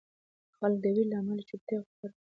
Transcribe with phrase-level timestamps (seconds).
[0.57, 2.09] خلکو د وېرې له امله چوپتیا غوره کړه.